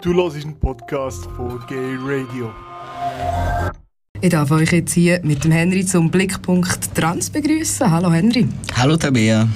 Du 0.00 0.14
hörst 0.14 0.36
einen 0.36 0.54
Podcast 0.60 1.26
von 1.36 1.58
Gay 1.66 1.96
Radio. 2.00 2.52
Ich 4.20 4.30
darf 4.30 4.48
euch 4.52 4.70
jetzt 4.70 4.92
hier 4.92 5.20
mit 5.24 5.42
dem 5.42 5.50
Henry 5.50 5.84
zum 5.84 6.08
Blickpunkt 6.08 6.94
Trans 6.94 7.28
begrüßen. 7.28 7.90
Hallo 7.90 8.12
Henry. 8.12 8.46
Hallo 8.76 8.96
Tabea. 8.96 9.48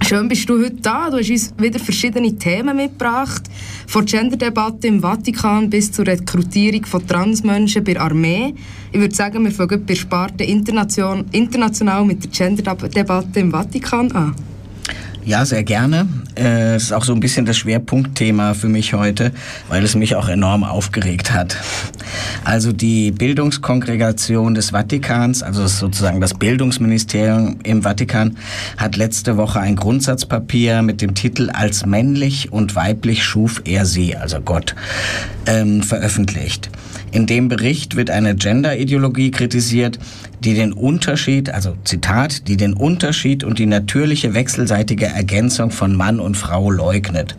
Schön 0.00 0.26
bist 0.26 0.48
du 0.48 0.58
heute 0.58 0.76
da. 0.76 1.10
Du 1.10 1.18
hast 1.18 1.28
uns 1.28 1.52
wieder 1.58 1.78
verschiedene 1.78 2.34
Themen 2.34 2.74
mitgebracht. 2.74 3.42
Von 3.86 4.06
Gender-Debatte 4.06 4.86
im 4.86 5.02
Vatikan 5.02 5.68
bis 5.68 5.92
zur 5.92 6.06
Rekrutierung 6.06 6.86
von 6.86 7.06
Transmenschen 7.06 7.84
bei 7.84 7.92
der 7.92 8.04
Armee. 8.04 8.54
Ich 8.90 8.98
würde 8.98 9.14
sagen, 9.14 9.44
wir 9.44 9.52
fangen 9.52 9.84
bei 9.84 9.94
Sparte 9.94 10.44
international, 10.44 11.26
international 11.32 12.06
mit 12.06 12.24
der 12.24 12.30
Gender-Debatte 12.30 13.38
im 13.38 13.50
Vatikan 13.50 14.10
an. 14.12 14.34
Ja, 15.26 15.46
sehr 15.46 15.64
gerne. 15.64 16.06
Äh, 16.36 16.74
es 16.74 16.84
ist 16.84 16.92
auch 16.92 17.04
so 17.04 17.14
ein 17.14 17.20
bisschen 17.20 17.46
das 17.46 17.56
Schwerpunktthema 17.56 18.52
für 18.52 18.68
mich 18.68 18.92
heute, 18.92 19.32
weil 19.68 19.82
es 19.82 19.94
mich 19.94 20.16
auch 20.16 20.28
enorm 20.28 20.64
aufgeregt 20.64 21.32
hat. 21.32 21.56
Also 22.44 22.72
die 22.72 23.10
Bildungskongregation 23.10 24.54
des 24.54 24.70
Vatikans, 24.70 25.42
also 25.42 25.66
sozusagen 25.66 26.20
das 26.20 26.34
Bildungsministerium 26.34 27.56
im 27.62 27.82
Vatikan, 27.82 28.36
hat 28.76 28.96
letzte 28.96 29.38
Woche 29.38 29.60
ein 29.60 29.76
Grundsatzpapier 29.76 30.82
mit 30.82 31.00
dem 31.00 31.14
Titel 31.14 31.48
Als 31.50 31.86
männlich 31.86 32.52
und 32.52 32.74
weiblich 32.74 33.24
schuf 33.24 33.62
er 33.64 33.86
sie, 33.86 34.16
also 34.16 34.40
Gott, 34.42 34.74
ähm, 35.46 35.82
veröffentlicht. 35.82 36.68
In 37.14 37.26
dem 37.26 37.46
Bericht 37.46 37.94
wird 37.94 38.10
eine 38.10 38.34
Gender-Ideologie 38.34 39.30
kritisiert, 39.30 40.00
die 40.40 40.54
den 40.54 40.72
Unterschied, 40.72 41.48
also 41.48 41.76
Zitat, 41.84 42.48
die 42.48 42.56
den 42.56 42.72
Unterschied 42.72 43.44
und 43.44 43.60
die 43.60 43.66
natürliche 43.66 44.34
wechselseitige 44.34 45.06
Ergänzung 45.06 45.70
von 45.70 45.94
Mann 45.94 46.18
und 46.18 46.36
Frau 46.36 46.72
leugnet. 46.72 47.36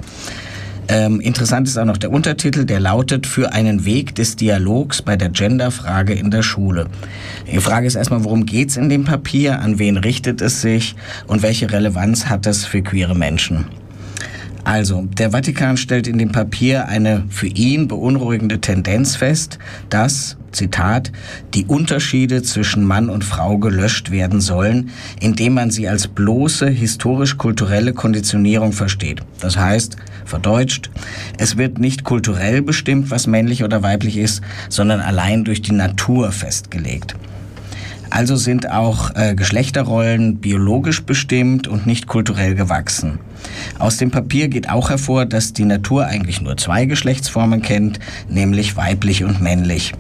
Ähm, 0.88 1.20
interessant 1.20 1.68
ist 1.68 1.78
auch 1.78 1.84
noch 1.84 1.98
der 1.98 2.12
Untertitel, 2.12 2.64
der 2.64 2.80
lautet 2.80 3.28
Für 3.28 3.52
einen 3.52 3.84
Weg 3.84 4.16
des 4.16 4.38
Dialogs 4.38 5.02
bei 5.02 5.18
der 5.18 5.28
Genderfrage 5.28 6.14
in 6.14 6.32
der 6.32 6.42
Schule. 6.42 6.88
Die 7.52 7.60
Frage 7.60 7.86
ist 7.86 7.96
erstmal, 7.96 8.24
worum 8.24 8.46
geht's 8.46 8.78
in 8.78 8.88
dem 8.88 9.04
Papier, 9.04 9.60
an 9.60 9.78
wen 9.78 9.98
richtet 9.98 10.40
es 10.40 10.62
sich 10.62 10.96
und 11.28 11.42
welche 11.42 11.70
Relevanz 11.70 12.28
hat 12.28 12.48
es 12.48 12.64
für 12.64 12.82
queere 12.82 13.14
Menschen? 13.14 13.66
Also, 14.66 15.04
der 15.04 15.30
Vatikan 15.30 15.78
stellt 15.78 16.08
in 16.08 16.18
dem 16.18 16.32
Papier 16.32 16.88
eine 16.88 17.24
für 17.30 17.46
ihn 17.46 17.88
beunruhigende 17.88 18.60
Tendenz 18.60 19.16
fest, 19.16 19.60
dass, 19.92 20.38
Zitat, 20.52 21.12
die 21.54 21.66
Unterschiede 21.66 22.42
zwischen 22.42 22.84
Mann 22.84 23.10
und 23.10 23.24
Frau 23.24 23.60
gelöscht 23.60 24.10
werden 24.10 24.42
sollen, 24.42 24.90
indem 25.22 25.54
man 25.54 25.70
sie 25.70 25.88
als 25.88 26.08
bloße 26.08 26.68
historisch-kulturelle 26.68 27.94
Konditionierung 27.94 28.72
versteht. 28.72 29.22
Das 29.40 29.56
heißt, 29.56 29.98
verdeutscht, 30.26 30.90
es 31.38 31.58
wird 31.58 31.78
nicht 31.78 32.04
kulturell 32.04 32.64
bestimmt, 32.64 33.12
was 33.12 33.28
männlich 33.28 33.64
oder 33.64 33.84
weiblich 33.84 34.18
ist, 34.18 34.42
sondern 34.70 35.00
allein 35.00 35.44
durch 35.44 35.62
die 35.62 35.74
Natur 35.74 36.32
festgelegt. 36.32 37.16
Also 38.16 38.38
sind 38.38 38.72
auch 38.72 39.14
äh, 39.16 39.36
Geschlechterrollen 39.36 40.38
biologisch 40.38 41.04
bestimmt 41.04 41.68
und 41.68 41.86
nicht 41.86 42.08
kulturell 42.08 42.56
gewachsen. 42.56 43.20
Aus 43.78 43.98
dem 43.98 44.10
Papier 44.10 44.48
geht 44.48 44.70
auch 44.70 44.90
hervor, 44.90 45.26
dass 45.26 45.52
die 45.52 45.66
Natur 45.66 46.06
eigentlich 46.06 46.40
nur 46.40 46.56
zwei 46.56 46.86
Geschlechtsformen 46.86 47.62
kennt, 47.62 48.00
nämlich 48.30 48.78
weiblich 48.78 49.26
und 49.26 49.42
männlich. 49.42 49.92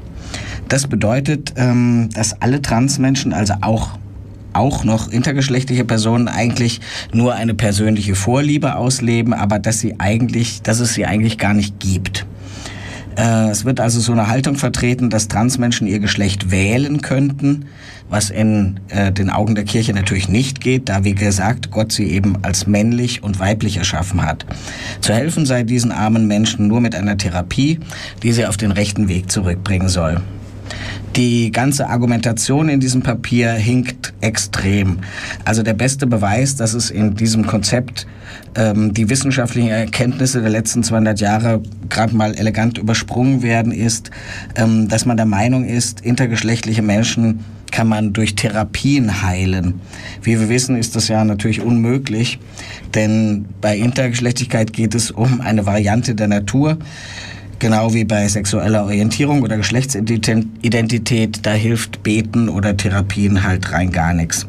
Das 0.69 0.87
bedeutet, 0.87 1.55
ähm, 1.57 2.09
dass 2.13 2.41
alle 2.41 2.61
Transmenschen, 2.61 3.33
also 3.33 3.55
auch 3.59 3.99
auch 4.53 4.85
noch 4.85 5.11
intergeschlechtliche 5.11 5.83
Personen 5.83 6.29
eigentlich 6.29 6.79
nur 7.11 7.35
eine 7.35 7.53
persönliche 7.53 8.15
Vorliebe 8.15 8.77
ausleben, 8.77 9.33
aber 9.33 9.59
dass 9.59 9.81
sie 9.81 9.99
eigentlich, 9.99 10.61
dass 10.61 10.79
es 10.79 10.93
sie 10.93 11.05
eigentlich 11.05 11.37
gar 11.37 11.53
nicht 11.53 11.81
gibt. 11.81 12.25
Äh, 13.17 13.49
es 13.49 13.65
wird 13.65 13.79
also 13.79 13.99
so 13.99 14.11
eine 14.11 14.27
Haltung 14.27 14.55
vertreten, 14.55 15.09
dass 15.09 15.27
Transmenschen 15.27 15.87
ihr 15.87 15.99
Geschlecht 15.99 16.51
wählen 16.51 17.01
könnten, 17.01 17.65
was 18.09 18.29
in 18.29 18.79
äh, 18.89 19.11
den 19.11 19.29
Augen 19.29 19.55
der 19.55 19.63
Kirche 19.63 19.93
natürlich 19.93 20.29
nicht 20.29 20.61
geht, 20.61 20.89
da 20.89 21.03
wie 21.03 21.15
gesagt 21.15 21.71
Gott 21.71 21.91
sie 21.91 22.09
eben 22.11 22.37
als 22.43 22.67
männlich 22.67 23.23
und 23.23 23.39
weiblich 23.39 23.77
erschaffen 23.77 24.23
hat. 24.23 24.45
Zu 25.01 25.13
helfen 25.13 25.45
sei 25.45 25.63
diesen 25.63 25.91
armen 25.91 26.27
Menschen 26.27 26.67
nur 26.67 26.81
mit 26.81 26.95
einer 26.95 27.17
Therapie, 27.17 27.79
die 28.23 28.33
sie 28.33 28.45
auf 28.45 28.57
den 28.57 28.71
rechten 28.71 29.07
Weg 29.07 29.31
zurückbringen 29.31 29.89
soll. 29.89 30.21
Die 31.15 31.51
ganze 31.51 31.87
Argumentation 31.87 32.67
in 32.67 32.81
diesem 32.81 33.01
Papier 33.01 33.53
hinkt 33.53 34.13
extrem. 34.19 34.99
Also 35.45 35.63
der 35.63 35.73
beste 35.73 36.07
Beweis, 36.07 36.57
dass 36.57 36.73
es 36.73 36.89
in 36.89 37.15
diesem 37.15 37.47
Konzept 37.47 38.05
ähm, 38.55 38.93
die 38.93 39.09
wissenschaftlichen 39.09 39.69
Erkenntnisse 39.69 40.41
der 40.41 40.49
letzten 40.49 40.83
200 40.83 41.21
Jahre 41.21 41.61
gerade 41.87 42.13
mal 42.13 42.35
elegant 42.35 42.77
übersprungen 42.77 43.43
werden, 43.43 43.71
ist, 43.71 44.11
ähm, 44.55 44.89
dass 44.89 45.05
man 45.05 45.15
der 45.15 45.25
Meinung 45.25 45.63
ist, 45.63 46.01
intergeschlechtliche 46.01 46.81
Menschen 46.81 47.45
kann 47.71 47.87
man 47.87 48.13
durch 48.13 48.35
Therapien 48.35 49.21
heilen. 49.21 49.81
Wie 50.21 50.39
wir 50.39 50.49
wissen, 50.49 50.77
ist 50.77 50.95
das 50.95 51.07
ja 51.07 51.23
natürlich 51.23 51.61
unmöglich, 51.61 52.39
denn 52.93 53.45
bei 53.59 53.77
Intergeschlechtlichkeit 53.77 54.71
geht 54.71 54.95
es 54.95 55.11
um 55.11 55.41
eine 55.41 55.65
Variante 55.65 56.15
der 56.15 56.27
Natur. 56.27 56.77
Genau 57.59 57.93
wie 57.93 58.03
bei 58.03 58.27
sexueller 58.27 58.83
Orientierung 58.83 59.41
oder 59.41 59.57
Geschlechtsidentität, 59.57 61.39
da 61.43 61.51
hilft 61.53 62.03
Beten 62.03 62.49
oder 62.49 62.75
Therapien 62.75 63.43
halt 63.43 63.71
rein 63.71 63.91
gar 63.91 64.13
nichts. 64.13 64.45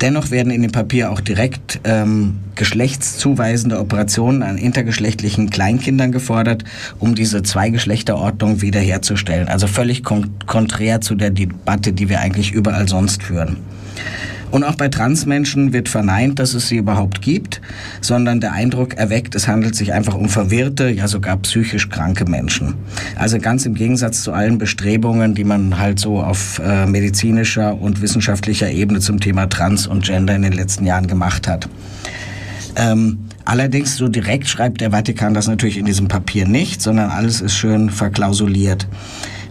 Dennoch 0.00 0.32
werden 0.32 0.50
in 0.50 0.62
dem 0.62 0.72
Papier 0.72 1.12
auch 1.12 1.20
direkt 1.20 1.78
ähm, 1.84 2.38
geschlechtszuweisende 2.56 3.78
Operationen 3.78 4.42
an 4.42 4.58
intergeschlechtlichen 4.58 5.50
Kleinkindern 5.50 6.10
gefordert, 6.10 6.64
um 6.98 7.14
diese 7.14 7.44
Zweigeschlechterordnung 7.44 8.62
wiederherzustellen. 8.62 9.46
Also 9.46 9.68
völlig 9.68 10.02
kon 10.02 10.30
konträr 10.46 11.00
zu 11.00 11.14
der 11.14 11.30
Debatte, 11.30 11.92
die 11.92 12.08
wir 12.08 12.18
eigentlich 12.18 12.50
überall 12.50 12.88
sonst 12.88 13.22
führen. 13.22 13.58
Und 14.52 14.64
auch 14.64 14.74
bei 14.74 14.88
Transmenschen 14.88 15.72
wird 15.72 15.88
verneint, 15.88 16.38
dass 16.38 16.52
es 16.52 16.68
sie 16.68 16.76
überhaupt 16.76 17.22
gibt, 17.22 17.62
sondern 18.02 18.38
der 18.40 18.52
Eindruck 18.52 18.94
erweckt, 18.94 19.34
es 19.34 19.48
handelt 19.48 19.74
sich 19.74 19.94
einfach 19.94 20.14
um 20.14 20.28
verwirrte, 20.28 20.90
ja 20.90 21.08
sogar 21.08 21.38
psychisch 21.38 21.88
kranke 21.88 22.26
Menschen. 22.26 22.74
Also 23.16 23.38
ganz 23.38 23.64
im 23.64 23.74
Gegensatz 23.74 24.22
zu 24.22 24.32
allen 24.32 24.58
Bestrebungen, 24.58 25.34
die 25.34 25.44
man 25.44 25.78
halt 25.78 25.98
so 25.98 26.20
auf 26.20 26.60
äh, 26.62 26.84
medizinischer 26.84 27.80
und 27.80 28.02
wissenschaftlicher 28.02 28.70
Ebene 28.70 29.00
zum 29.00 29.20
Thema 29.20 29.46
Trans 29.48 29.86
und 29.86 30.04
Gender 30.04 30.36
in 30.36 30.42
den 30.42 30.52
letzten 30.52 30.84
Jahren 30.84 31.06
gemacht 31.06 31.48
hat. 31.48 31.66
Ähm, 32.76 33.20
allerdings 33.46 33.96
so 33.96 34.08
direkt 34.08 34.48
schreibt 34.48 34.82
der 34.82 34.90
Vatikan 34.90 35.32
das 35.32 35.46
natürlich 35.46 35.78
in 35.78 35.86
diesem 35.86 36.08
Papier 36.08 36.46
nicht, 36.46 36.82
sondern 36.82 37.10
alles 37.10 37.40
ist 37.40 37.54
schön 37.54 37.88
verklausuliert 37.88 38.86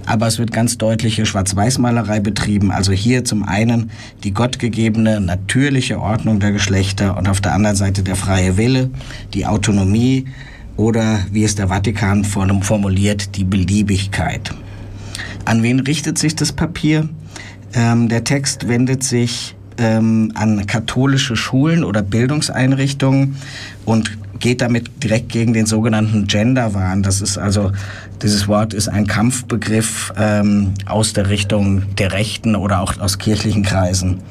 aber 0.06 0.28
es 0.28 0.40
wird 0.40 0.52
ganz 0.52 0.78
deutliche 0.78 1.26
Schwarz-Weiß-Malerei 1.26 2.20
betrieben. 2.20 2.72
Also 2.72 2.92
hier 2.92 3.24
zum 3.24 3.44
einen 3.44 3.92
die 4.24 4.34
gottgegebene 4.34 5.22
natürliche 5.22 6.00
Ordnung 6.00 6.40
der 6.40 6.52
Geschlechter 6.52 7.18
und 7.18 7.28
auf 7.30 7.42
der 7.42 7.54
anderen 7.54 7.76
Seite 7.76 8.04
der 8.04 8.16
freie 8.16 8.58
Wille, 8.58 8.90
die 9.34 9.46
Autonomie 9.46 10.26
oder, 10.78 11.20
wie 11.32 11.44
es 11.44 11.56
der 11.56 11.68
Vatikan 11.68 12.24
formuliert, 12.24 13.36
die 13.36 13.44
Beliebigkeit. 13.44 14.52
An 15.46 15.64
wen 15.64 15.80
richtet 15.80 16.18
sich 16.18 16.36
das 16.36 16.52
Papier? 16.52 17.10
Ähm, 17.74 18.10
der 18.10 18.24
Text 18.24 18.68
wendet 18.68 19.04
sich 19.04 19.56
ähm, 19.78 20.32
an 20.36 20.66
katholische 20.68 21.36
Schulen 21.36 21.84
oder 21.84 22.02
Bildungseinrichtungen 22.02 23.38
und 23.86 24.18
geht 24.42 24.62
damit 24.62 25.04
direkt 25.04 25.30
gegen 25.30 25.54
den 25.54 25.66
sogenannten 25.66 26.28
Genderwahn. 26.28 27.04
Das 27.04 27.22
ist 27.22 27.38
also, 27.38 27.72
dieses 28.22 28.48
Wort 28.48 28.74
ist 28.74 28.90
ein 28.90 29.08
Kampfbegriff 29.08 30.12
ähm, 30.18 30.74
aus 30.86 31.14
der 31.14 31.30
Richtung 31.30 31.96
der 31.96 32.12
Rechten 32.12 32.56
oder 32.56 32.82
auch 32.82 33.00
aus 33.00 33.18
kirchlichen 33.18 33.64
Kreisen. 33.64 34.22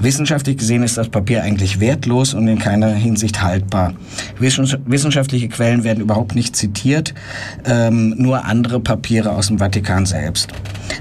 Wissenschaftlich 0.00 0.58
gesehen 0.58 0.84
ist 0.84 0.96
das 0.96 1.08
Papier 1.08 1.42
eigentlich 1.42 1.80
wertlos 1.80 2.32
und 2.32 2.46
in 2.46 2.58
keiner 2.58 2.90
Hinsicht 2.90 3.42
haltbar. 3.42 3.94
Wissenschaftliche 4.38 5.48
Quellen 5.48 5.82
werden 5.82 6.00
überhaupt 6.00 6.36
nicht 6.36 6.54
zitiert, 6.54 7.14
ähm, 7.64 8.14
nur 8.16 8.44
andere 8.44 8.78
Papiere 8.78 9.32
aus 9.32 9.48
dem 9.48 9.58
Vatikan 9.58 10.06
selbst. 10.06 10.52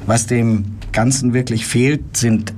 Was 0.07 0.25
dem 0.25 0.78
Ganzen 0.94 1.34
wirklich 1.34 1.68
fehlt, 1.68 2.18
sind 2.18 2.54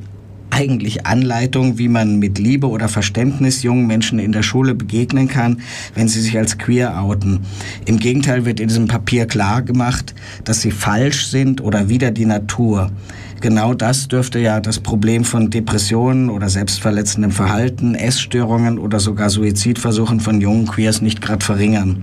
eigentlich 0.60 1.06
Anleitung, 1.06 1.78
wie 1.78 1.88
man 1.88 2.20
mit 2.20 2.38
Liebe 2.38 2.68
oder 2.68 2.90
Verständnis 2.90 3.64
jungen 3.64 3.88
Menschen 3.88 4.20
in 4.20 4.34
der 4.34 4.44
Schule 4.44 4.76
begegnen 4.76 5.30
kann, 5.30 5.62
wenn 5.96 6.10
sie 6.10 6.20
sich 6.20 6.38
als 6.38 6.58
queer 6.58 7.02
outen. 7.02 7.40
Im 7.86 7.98
Gegenteil 7.98 8.44
wird 8.44 8.60
in 8.60 8.68
diesem 8.68 8.88
Papier 8.88 9.26
klar 9.26 9.62
gemacht, 9.62 10.14
dass 10.44 10.60
sie 10.60 10.72
falsch 10.72 11.28
sind 11.28 11.62
oder 11.62 11.88
wider 11.88 12.12
die 12.12 12.26
Natur. 12.26 12.92
Genau 13.40 13.74
das 13.74 14.10
dürfte 14.10 14.38
ja 14.40 14.60
das 14.60 14.82
Problem 14.82 15.24
von 15.24 15.50
Depressionen 15.50 16.30
oder 16.30 16.50
selbstverletzendem 16.50 17.32
Verhalten, 17.32 17.96
Essstörungen 17.96 18.80
oder 18.80 19.00
sogar 19.00 19.30
Suizidversuchen 19.30 20.20
von 20.20 20.42
jungen 20.42 20.68
Queers 20.68 21.02
nicht 21.02 21.22
gerade 21.22 21.46
verringern. 21.46 22.02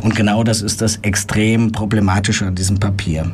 Und 0.00 0.16
genau 0.16 0.42
das 0.42 0.62
ist 0.62 0.80
das 0.80 1.00
extrem 1.02 1.70
problematische 1.70 2.46
an 2.46 2.54
diesem 2.54 2.80
Papier. 2.80 3.30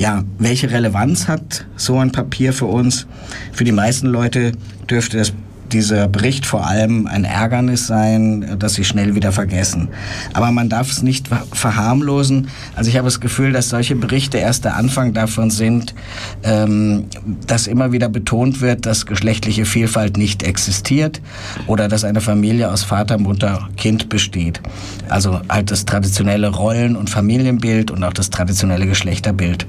Ja, 0.00 0.24
welche 0.38 0.70
Relevanz 0.70 1.28
hat 1.28 1.66
so 1.76 1.98
ein 1.98 2.10
Papier 2.10 2.54
für 2.54 2.64
uns? 2.64 3.06
Für 3.52 3.64
die 3.64 3.72
meisten 3.72 4.06
Leute 4.06 4.52
dürfte 4.88 5.18
das 5.18 5.34
dieser 5.72 6.08
Bericht 6.08 6.46
vor 6.46 6.66
allem 6.66 7.06
ein 7.06 7.24
Ärgernis 7.24 7.86
sein, 7.86 8.56
das 8.58 8.74
sie 8.74 8.84
schnell 8.84 9.14
wieder 9.14 9.32
vergessen. 9.32 9.88
Aber 10.32 10.50
man 10.50 10.68
darf 10.68 10.90
es 10.90 11.02
nicht 11.02 11.28
verharmlosen. 11.52 12.48
Also 12.74 12.90
ich 12.90 12.96
habe 12.96 13.06
das 13.06 13.20
Gefühl, 13.20 13.52
dass 13.52 13.68
solche 13.68 13.96
Berichte 13.96 14.38
erst 14.38 14.64
der 14.64 14.76
Anfang 14.76 15.12
davon 15.12 15.50
sind, 15.50 15.94
ähm, 16.42 17.06
dass 17.46 17.66
immer 17.66 17.92
wieder 17.92 18.08
betont 18.08 18.60
wird, 18.60 18.86
dass 18.86 19.06
geschlechtliche 19.06 19.64
Vielfalt 19.64 20.16
nicht 20.16 20.42
existiert 20.42 21.20
oder 21.66 21.88
dass 21.88 22.04
eine 22.04 22.20
Familie 22.20 22.70
aus 22.70 22.82
Vater, 22.82 23.18
Mutter, 23.18 23.68
Kind 23.76 24.08
besteht. 24.08 24.60
Also 25.08 25.40
halt 25.48 25.70
das 25.70 25.84
traditionelle 25.84 26.48
Rollen- 26.48 26.96
und 26.96 27.10
Familienbild 27.10 27.90
und 27.90 28.02
auch 28.04 28.12
das 28.12 28.30
traditionelle 28.30 28.86
Geschlechterbild. 28.86 29.66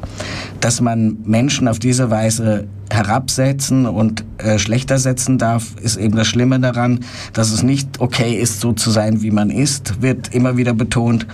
Dass 0.60 0.82
man 0.82 1.18
Menschen 1.24 1.68
auf 1.68 1.80
diese 1.80 2.10
Weise 2.10 2.68
herabsetzen 2.92 3.86
und 3.86 4.24
äh, 4.38 4.60
schlechter 4.60 5.00
setzen 5.00 5.38
darf, 5.38 5.76
ist 5.82 5.98
eben 5.98 6.16
das 6.16 6.28
Schlimme 6.28 6.60
daran, 6.60 7.00
dass 7.34 7.52
es 7.52 7.64
nicht 7.64 8.00
okay 8.00 8.34
ist, 8.36 8.60
so 8.60 8.74
zu 8.74 8.92
sein, 8.92 9.22
wie 9.22 9.32
man 9.32 9.50
ist, 9.50 10.02
wird 10.02 10.34
immer 10.34 10.58
wieder 10.58 10.74
betont. 10.74 11.26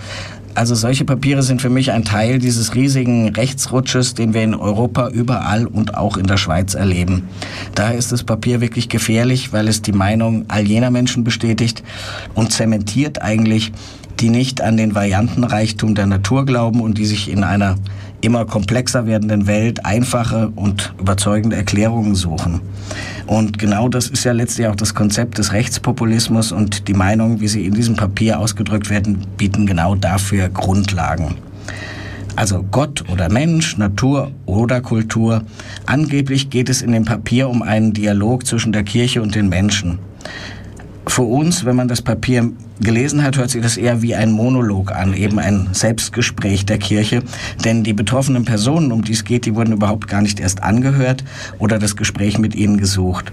Also 0.54 0.74
solche 0.74 1.04
Papiere 1.04 1.44
sind 1.44 1.62
für 1.62 1.70
mich 1.70 1.92
ein 1.92 2.04
Teil 2.04 2.40
dieses 2.40 2.74
riesigen 2.74 3.28
Rechtsrutsches, 3.28 4.14
den 4.14 4.34
wir 4.34 4.42
in 4.42 4.56
Europa 4.56 5.08
überall 5.08 5.66
und 5.66 5.96
auch 5.96 6.16
in 6.16 6.26
der 6.26 6.36
Schweiz 6.36 6.74
erleben. 6.74 7.28
Daher 7.76 7.96
ist 7.96 8.10
das 8.10 8.24
Papier 8.24 8.60
wirklich 8.60 8.88
gefährlich, 8.88 9.52
weil 9.52 9.68
es 9.68 9.82
die 9.82 9.92
Meinung 9.92 10.46
all 10.48 10.66
jener 10.66 10.90
Menschen 10.90 11.22
bestätigt 11.22 11.84
und 12.34 12.52
zementiert 12.52 13.22
eigentlich, 13.22 13.70
die 14.20 14.30
nicht 14.30 14.60
an 14.60 14.76
den 14.76 14.94
Variantenreichtum 14.94 15.94
der 15.94 16.06
Natur 16.06 16.44
glauben 16.44 16.80
und 16.80 16.98
die 16.98 17.06
sich 17.06 17.30
in 17.30 17.44
einer 17.44 17.76
immer 18.20 18.44
komplexer 18.44 19.06
werdenden 19.06 19.46
Welt 19.46 19.84
einfache 19.84 20.50
und 20.56 20.92
überzeugende 20.98 21.56
Erklärungen 21.56 22.14
suchen. 22.14 22.60
Und 23.26 23.58
genau 23.58 23.88
das 23.88 24.08
ist 24.08 24.24
ja 24.24 24.32
letztlich 24.32 24.66
auch 24.66 24.76
das 24.76 24.94
Konzept 24.94 25.38
des 25.38 25.52
Rechtspopulismus 25.52 26.50
und 26.50 26.88
die 26.88 26.94
Meinungen, 26.94 27.40
wie 27.40 27.48
sie 27.48 27.64
in 27.64 27.74
diesem 27.74 27.96
Papier 27.96 28.40
ausgedrückt 28.40 28.90
werden, 28.90 29.26
bieten 29.36 29.66
genau 29.66 29.94
dafür 29.94 30.48
Grundlagen. 30.48 31.36
Also 32.34 32.64
Gott 32.70 33.04
oder 33.10 33.28
Mensch, 33.28 33.78
Natur 33.78 34.30
oder 34.46 34.80
Kultur. 34.80 35.42
Angeblich 35.86 36.50
geht 36.50 36.68
es 36.68 36.82
in 36.82 36.92
dem 36.92 37.04
Papier 37.04 37.48
um 37.48 37.62
einen 37.62 37.92
Dialog 37.92 38.46
zwischen 38.46 38.72
der 38.72 38.84
Kirche 38.84 39.22
und 39.22 39.34
den 39.34 39.48
Menschen 39.48 39.98
für 41.18 41.24
uns, 41.24 41.64
wenn 41.64 41.74
man 41.74 41.88
das 41.88 42.00
Papier 42.00 42.48
gelesen 42.78 43.24
hat, 43.24 43.38
hört 43.38 43.50
sich 43.50 43.60
das 43.60 43.76
eher 43.76 44.02
wie 44.02 44.14
ein 44.14 44.30
Monolog 44.30 44.92
an, 44.92 45.14
eben 45.14 45.40
ein 45.40 45.70
Selbstgespräch 45.72 46.64
der 46.64 46.78
Kirche. 46.78 47.24
Denn 47.64 47.82
die 47.82 47.92
betroffenen 47.92 48.44
Personen, 48.44 48.92
um 48.92 49.02
die 49.02 49.14
es 49.14 49.24
geht, 49.24 49.44
die 49.44 49.56
wurden 49.56 49.72
überhaupt 49.72 50.06
gar 50.06 50.22
nicht 50.22 50.38
erst 50.38 50.62
angehört 50.62 51.24
oder 51.58 51.80
das 51.80 51.96
Gespräch 51.96 52.38
mit 52.38 52.54
ihnen 52.54 52.78
gesucht. 52.78 53.32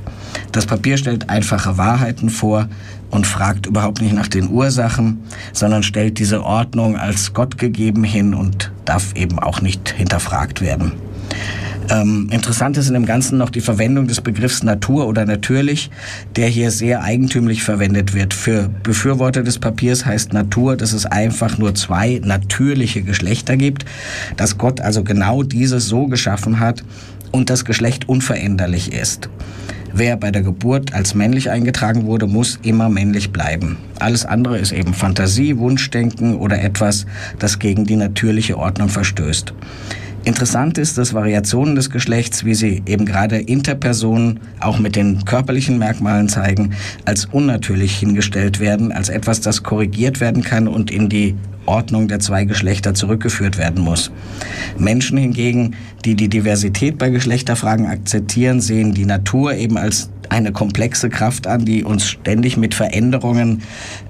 Das 0.51 0.65
Papier 0.65 0.97
stellt 0.97 1.29
einfache 1.29 1.77
Wahrheiten 1.77 2.31
vor 2.31 2.69
und 3.11 3.27
fragt 3.27 3.67
überhaupt 3.67 4.01
nicht 4.01 4.15
nach 4.15 4.29
den 4.29 4.49
Ursachen, 4.49 5.19
sondern 5.53 5.83
stellt 5.83 6.17
diese 6.17 6.43
Ordnung 6.43 6.97
als 6.97 7.35
Gott 7.35 7.59
gegeben 7.59 8.03
hin 8.03 8.33
und 8.33 8.71
darf 8.85 9.13
eben 9.13 9.38
auch 9.38 9.61
nicht 9.61 9.91
hinterfragt 9.91 10.59
werden. 10.59 10.93
Ähm, 11.89 12.29
interessant 12.31 12.77
ist 12.77 12.87
in 12.87 12.93
dem 12.95 13.05
Ganzen 13.05 13.37
noch 13.37 13.49
die 13.49 13.61
Verwendung 13.61 14.07
des 14.07 14.21
Begriffs 14.21 14.63
Natur 14.63 15.07
oder 15.07 15.25
natürlich, 15.25 15.91
der 16.35 16.47
hier 16.47 16.71
sehr 16.71 17.03
eigentümlich 17.03 17.63
verwendet 17.63 18.13
wird. 18.13 18.33
Für 18.33 18.69
Befürworter 18.83 19.43
des 19.43 19.59
Papiers 19.59 20.05
heißt 20.05 20.33
Natur, 20.33 20.77
dass 20.77 20.93
es 20.93 21.05
einfach 21.05 21.57
nur 21.57 21.75
zwei 21.75 22.21
natürliche 22.23 23.03
Geschlechter 23.03 23.55
gibt, 23.55 23.85
dass 24.35 24.57
Gott 24.57 24.81
also 24.81 25.03
genau 25.03 25.43
dieses 25.43 25.87
so 25.87 26.07
geschaffen 26.07 26.59
hat 26.59 26.83
und 27.31 27.49
das 27.49 27.65
Geschlecht 27.65 28.09
unveränderlich 28.09 28.93
ist. 28.93 29.29
Wer 29.93 30.17
bei 30.17 30.31
der 30.31 30.41
Geburt 30.41 30.93
als 30.93 31.15
männlich 31.15 31.49
eingetragen 31.49 32.05
wurde, 32.05 32.27
muss 32.27 32.59
immer 32.63 32.89
männlich 32.89 33.31
bleiben. 33.31 33.77
Alles 33.97 34.25
andere 34.25 34.57
ist 34.57 34.73
eben 34.73 34.93
Fantasie, 34.93 35.57
Wunschdenken 35.57 36.35
oder 36.35 36.61
etwas, 36.61 37.05
das 37.39 37.59
gegen 37.59 37.85
die 37.85 37.95
natürliche 37.95 38.57
Ordnung 38.57 38.89
verstößt. 38.89 39.53
Interessant 40.25 40.80
ist, 40.80 40.98
dass 40.98 41.13
Variationen 41.13 41.75
des 41.75 41.92
Geschlechts, 41.92 42.45
wie 42.45 42.56
sie 42.56 42.81
eben 42.88 43.06
gerade 43.06 43.38
Interpersonen 43.38 44.39
auch 44.60 44.80
mit 44.80 44.95
den 44.95 45.24
körperlichen 45.24 45.77
Merkmalen 45.77 46.30
zeigen, 46.30 46.72
als 47.06 47.25
unnatürlich 47.25 47.95
hingestellt 47.95 48.60
werden, 48.60 48.92
als 48.92 49.10
etwas, 49.10 49.42
das 49.42 49.62
korrigiert 49.62 50.19
werden 50.19 50.44
kann 50.44 50.68
und 50.68 50.89
in 50.89 51.10
die 51.10 51.36
Ordnung 51.68 52.07
der 52.07 52.19
zwei 52.19 52.44
Geschlechter 52.45 52.95
zurückgeführt 52.95 53.60
werden 53.60 53.83
muss. 53.83 54.12
Menschen 54.80 55.19
hingegen, 55.19 55.75
die 56.06 56.16
die 56.16 56.30
Diversität 56.30 56.98
bei 56.98 57.12
Geschlechterfragen 57.12 57.86
akzeptieren, 57.86 58.62
sehen 58.62 58.95
die 58.95 59.06
Natur 59.06 59.54
eben 59.54 59.77
als 59.77 60.10
eine 60.31 60.51
komplexe 60.51 61.10
Kraft 61.10 61.48
an, 61.48 61.66
die 61.66 61.83
uns 61.83 62.07
ständig 62.07 62.57
mit 62.57 62.74
Veränderungen 62.74 63.63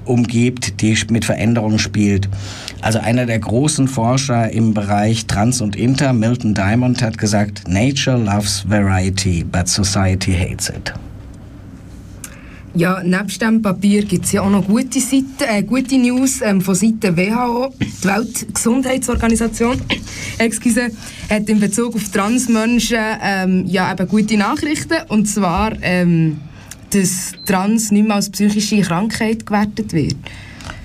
umgibt, 0.06 0.82
die 0.82 0.98
mit 1.10 1.26
Veränderungen 1.26 1.80
spielt. 1.80 2.30
Also 2.82 3.00
einer 3.00 3.26
der 3.26 3.40
großen 3.40 3.88
Forscher 3.88 4.52
im 4.52 4.74
Bereich 4.74 5.26
Trans 5.26 5.62
und 5.62 5.76
Inter, 5.76 6.14
Milton 6.14 6.54
Diamond, 6.54 7.02
hat 7.02 7.18
gesagt, 7.18 7.68
Nature 7.68 8.18
loves 8.18 8.66
variety, 8.68 9.44
but 9.44 9.68
society 9.68 10.34
hates 10.34 10.70
it. 10.70 10.94
Ja, 12.78 13.02
nebst 13.02 13.42
dem 13.42 13.62
Papier 13.62 14.04
gibt 14.04 14.26
es 14.26 14.34
ja 14.34 14.42
auch 14.42 14.50
noch 14.50 14.68
gute, 14.68 15.00
Seiten, 15.00 15.46
äh, 15.48 15.64
gute 15.64 15.98
News 15.98 16.42
ähm, 16.42 16.60
von 16.60 16.76
Seiten 16.76 17.16
WHO. 17.16 17.74
Die 17.80 18.06
Weltgesundheitsorganisation 18.06 19.80
excuse, 20.40 20.92
hat 21.30 21.50
in 21.50 21.60
Bezug 21.60 21.96
auf 21.96 22.10
Transmenschen 22.12 23.00
ähm, 23.22 23.66
ja, 23.66 23.92
eben 23.92 24.08
gute 24.08 24.38
Nachrichten. 24.38 24.98
Und 25.08 25.28
zwar, 25.28 25.72
ähm, 25.82 26.40
dass 26.92 27.34
Trans 27.46 27.92
nicht 27.92 28.08
mehr 28.08 28.16
als 28.16 28.30
psychische 28.30 28.82
Krankheit 28.82 29.46
gewertet 29.46 29.94
wird. 29.94 30.16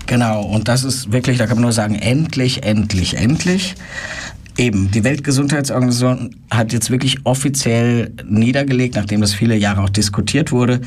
Genau, 0.06 0.42
und 0.42 0.66
das 0.66 0.82
ist 0.82 1.12
wirklich, 1.12 1.38
da 1.38 1.46
kann 1.46 1.56
man 1.56 1.62
nur 1.62 1.72
sagen, 1.72 1.94
endlich, 1.94 2.64
endlich, 2.64 3.16
endlich. 3.16 3.76
Eben, 4.58 4.90
die 4.90 5.04
Weltgesundheitsorganisation 5.04 6.34
hat 6.50 6.72
jetzt 6.72 6.90
wirklich 6.90 7.19
offiziell 7.25 8.12
niedergelegt, 8.28 8.96
nachdem 8.96 9.20
das 9.20 9.32
viele 9.32 9.56
Jahre 9.56 9.82
auch 9.82 9.88
diskutiert 9.88 10.52
wurde, 10.52 10.81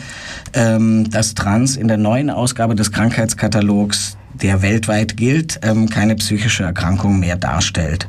ähm, 0.54 1.10
dass 1.10 1.34
Trans 1.34 1.78
in 1.78 1.88
der 1.88 1.98
neuen 1.98 2.30
Ausgabe 2.30 2.76
des 2.76 2.92
Krankheitskatalogs 2.92 4.18
der 4.42 4.62
weltweit 4.62 5.18
gilt, 5.18 5.60
ähm, 5.64 5.90
keine 5.90 6.16
psychische 6.16 6.64
Erkrankung 6.64 7.20
mehr 7.20 7.36
darstellt. 7.36 8.08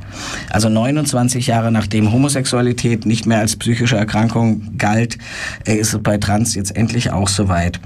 Also 0.51 0.69
29 0.69 1.47
Jahre 1.47 1.71
nachdem 1.71 2.13
Homosexualität 2.13 3.07
nicht 3.07 3.27
mehr 3.27 3.39
als 3.39 3.57
psychische 3.57 3.97
Erkrankung 3.97 4.77
galt, 4.79 5.19
äh, 5.67 5.75
ist 5.75 5.95
es 5.95 6.03
bei 6.03 6.19
Trans 6.19 6.55
jetzt 6.55 6.77
endlich 6.77 7.11
auch 7.11 7.29
soweit. 7.29 7.81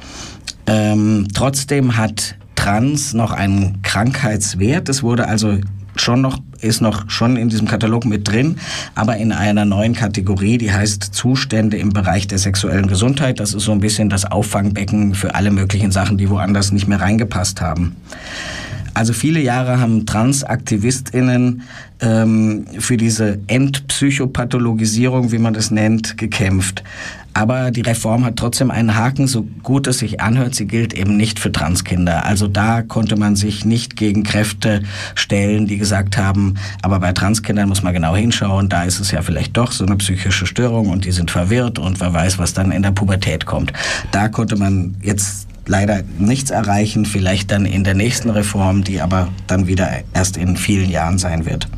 Ähm, 0.67 1.29
trotzdem 1.35 1.97
hat 1.97 2.37
Trans 2.55 3.15
noch 3.15 3.33
einen 3.33 3.83
Krankheitswert. 3.83 4.89
Es 4.89 5.03
wurde 5.03 5.27
also 5.27 5.59
schon 6.01 6.21
noch, 6.21 6.39
ist 6.61 6.81
noch 6.81 7.09
schon 7.11 7.37
in 7.37 7.49
diesem 7.49 7.69
Katalog 7.69 8.05
mit 8.05 8.29
drin, 8.29 8.57
aber 8.95 9.17
in 9.17 9.33
einer 9.33 9.65
neuen 9.65 9.95
Kategorie, 9.95 10.59
die 10.59 10.73
heißt 10.73 11.03
Zustände 11.03 11.77
im 11.77 11.91
Bereich 11.91 12.27
der 12.27 12.39
sexuellen 12.39 12.87
Gesundheit. 12.87 13.41
Das 13.41 13.55
ist 13.55 13.65
so 13.65 13.73
ein 13.73 13.81
bisschen 13.81 14.09
das 14.09 14.25
Auffangbecken 14.25 15.15
für 15.15 15.35
alle 15.35 15.51
möglichen 15.51 15.93
Sachen, 15.93 16.19
die 16.19 16.31
woanders 16.31 16.73
nicht 16.73 16.89
mehr 16.89 17.01
reingepasst 17.01 17.61
haben. 17.61 17.97
Also 18.99 19.13
viele 19.13 19.39
Jahre 19.39 19.79
haben 19.79 20.07
TransaktivistInnen 20.07 21.63
ähm, 22.01 22.67
für 22.81 22.97
diese 22.97 23.39
Entpsychopathologisierung, 23.47 25.31
wie 25.31 25.39
man 25.39 25.55
das 25.55 25.71
nennt, 25.71 26.19
gekämpft. 26.19 26.83
Aber 27.33 27.71
die 27.71 27.83
Reform 27.83 28.25
hat 28.25 28.35
trotzdem 28.35 28.73
einen 28.73 28.97
Haken, 28.97 29.29
so 29.29 29.47
gut 29.63 29.87
es 29.87 29.99
sich 29.99 30.21
anhört, 30.21 30.57
sie 30.57 30.67
gilt 30.67 30.95
eben 30.95 31.17
nicht 31.17 31.39
für 31.39 31.53
Transkinder. 31.53 32.25
Also 32.25 32.49
da 32.49 32.83
konnte 32.83 33.15
man 33.15 33.37
sich 33.37 33.65
nicht 33.65 33.95
gegen 33.95 34.25
Kräfte 34.25 34.83
stellen, 35.15 35.69
die 35.69 35.79
gesagt 35.79 36.19
haben, 36.19 36.57
aber 36.83 36.99
bei 36.99 37.13
Transkindern 37.13 37.69
muss 37.69 37.85
man 37.85 37.95
genau 37.95 38.17
hinschauen, 38.17 38.69
da 38.69 38.83
ist 38.83 38.99
es 38.99 39.13
ja 39.13 39.23
vielleicht 39.23 39.57
doch 39.57 39.71
so 39.71 39.87
eine 39.87 39.95
psychische 39.95 40.45
Störung 40.45 40.89
und 40.89 41.05
die 41.05 41.13
sind 41.13 41.31
verwirrt 41.31 41.79
und 41.79 42.01
wer 42.01 42.13
weiß, 42.13 42.39
was 42.39 42.53
dann 42.53 42.73
in 42.73 42.83
der 42.83 42.91
Pubertät 42.91 43.47
kommt. 43.47 43.73
Da 44.11 44.27
konnte 44.27 44.57
man 44.57 44.97
jetzt 45.03 45.47
leider 45.69 46.03
nichts 46.19 46.51
erreichen, 46.51 47.05
vielleicht 47.05 47.51
dann 47.51 47.67
in 47.67 47.85
der 47.85 47.95
nächsten 47.95 48.31
Reform, 48.31 48.83
die 48.83 49.01
aber 49.01 49.29
dann 49.47 49.67
wieder 49.67 49.89
erst 50.15 50.37
in 50.37 50.57
vielen 50.57 50.91
Jahren 50.91 51.19
sein 51.19 51.47
wird. 51.47 51.69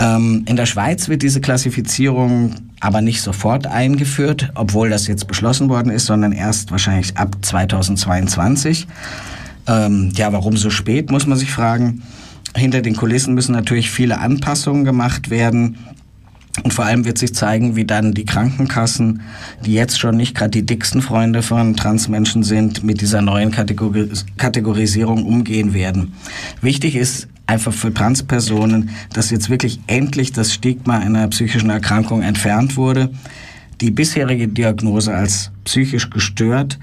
Ähm, 0.00 0.44
in 0.46 0.56
der 0.56 0.66
Schweiz 0.66 1.08
wird 1.08 1.22
diese 1.22 1.40
Klassifizierung 1.40 2.54
aber 2.80 3.00
nicht 3.00 3.22
sofort 3.22 3.66
eingeführt, 3.66 4.52
obwohl 4.54 4.90
das 4.90 5.06
jetzt 5.06 5.26
beschlossen 5.26 5.68
worden 5.68 5.90
ist, 5.90 6.06
sondern 6.06 6.32
erst 6.32 6.70
wahrscheinlich 6.70 7.16
ab 7.16 7.36
2022. 7.42 8.86
Ähm, 9.66 10.12
ja, 10.14 10.32
warum 10.32 10.56
so 10.56 10.70
spät, 10.70 11.10
muss 11.10 11.26
man 11.26 11.38
sich 11.38 11.50
fragen. 11.50 12.02
Hinter 12.56 12.80
den 12.80 12.96
Kulissen 12.96 13.34
müssen 13.34 13.52
natürlich 13.52 13.90
viele 13.90 14.18
Anpassungen 14.18 14.84
gemacht 14.84 15.30
werden. 15.30 15.78
Und 16.62 16.72
vor 16.72 16.84
allem 16.84 17.04
wird 17.04 17.18
sich 17.18 17.34
zeigen, 17.34 17.76
wie 17.76 17.84
dann 17.84 18.12
die 18.12 18.24
Krankenkassen, 18.24 19.22
die 19.64 19.74
jetzt 19.74 19.98
schon 19.98 20.16
nicht 20.16 20.34
gerade 20.34 20.50
die 20.50 20.66
dicksten 20.66 21.02
Freunde 21.02 21.42
von 21.42 21.76
Transmenschen 21.76 22.42
sind, 22.42 22.84
mit 22.84 23.00
dieser 23.00 23.22
neuen 23.22 23.50
Kategoris 23.50 24.26
Kategorisierung 24.36 25.24
umgehen 25.24 25.74
werden. 25.74 26.12
Wichtig 26.60 26.96
ist 26.96 27.28
einfach 27.46 27.72
für 27.72 27.92
Transpersonen, 27.92 28.90
dass 29.12 29.30
jetzt 29.30 29.50
wirklich 29.50 29.80
endlich 29.86 30.32
das 30.32 30.52
Stigma 30.52 30.98
einer 30.98 31.26
psychischen 31.28 31.70
Erkrankung 31.70 32.22
entfernt 32.22 32.76
wurde. 32.76 33.10
Die 33.80 33.90
bisherige 33.90 34.48
Diagnose 34.48 35.14
als 35.14 35.50
psychisch 35.64 36.10
gestört, 36.10 36.78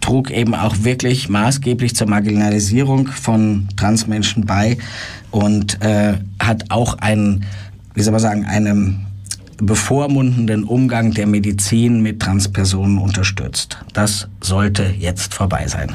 trug 0.00 0.30
eben 0.30 0.54
auch 0.54 0.76
wirklich 0.82 1.28
maßgeblich 1.28 1.96
zur 1.96 2.08
Marginalisierung 2.08 3.06
von 3.06 3.68
Transmenschen 3.76 4.44
bei 4.44 4.76
und 5.30 5.80
äh, 5.82 6.14
hat 6.38 6.70
auch 6.70 6.98
einen, 6.98 7.44
wie 7.94 8.02
soll 8.02 8.12
man 8.12 8.20
sagen, 8.20 8.44
einen 8.44 9.06
bevormundenden 9.58 10.64
Umgang 10.64 11.12
der 11.12 11.26
Medizin 11.26 12.02
mit 12.02 12.20
Transpersonen 12.20 12.98
unterstützt. 12.98 13.78
Das 13.92 14.28
sollte 14.40 14.84
jetzt 14.98 15.32
vorbei 15.32 15.66
sein. 15.68 15.94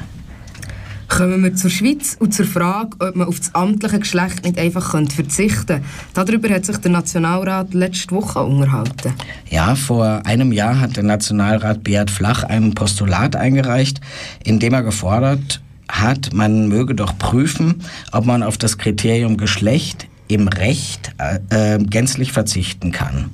Kommen 1.10 1.44
wir 1.44 1.56
zur 1.56 1.72
Schweiz 1.72 2.16
und 2.20 2.36
zur 2.36 2.46
Frage, 2.46 2.96
ob 3.00 3.16
man 3.16 3.28
auf 3.28 3.40
das 3.40 3.54
amtliche 3.56 4.00
Geschlecht 4.00 4.44
nicht 4.46 4.60
einfach 4.60 4.92
verzichten 4.92 5.66
könnte. 5.66 5.84
Darüber 6.14 6.50
hat 6.50 6.66
sich 6.66 6.78
der 6.78 6.92
Nationalrat 6.92 7.74
letzte 7.74 8.14
Woche 8.14 8.44
unterhalten. 8.44 9.14
Ja, 9.50 9.74
vor 9.74 10.22
einem 10.26 10.52
Jahr 10.52 10.80
hat 10.80 10.98
der 10.98 11.04
Nationalrat 11.04 11.84
Beat 11.84 12.12
Flach 12.12 12.44
ein 12.44 12.76
Postulat 12.76 13.36
eingereicht, 13.36 14.00
in 14.44 14.60
dem 14.60 14.74
er 14.74 14.84
gefordert 14.84 15.62
hat, 15.90 16.32
man 16.32 16.68
möge 16.68 16.94
doch 16.94 17.18
prüfen, 17.18 17.82
ob 18.12 18.26
man 18.26 18.44
auf 18.44 18.60
das 18.60 18.78
Kriterium 18.78 19.36
Geschlecht 19.36 20.08
im 20.30 20.48
Recht 20.48 21.12
äh, 21.18 21.76
äh 21.76 21.84
gänzlich 21.84 22.32
verzichten 22.32 22.94
kann. 22.94 23.32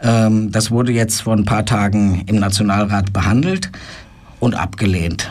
Ähm, 0.00 0.50
das 0.50 0.70
wurde 0.70 0.92
jetzt 0.92 1.20
vor 1.22 1.34
ein 1.36 1.44
paar 1.44 1.66
Tagen 1.66 2.22
im 2.26 2.36
Nationalrat 2.36 3.12
behandelt 3.12 3.70
und 4.40 4.54
abgelehnt. 4.54 5.30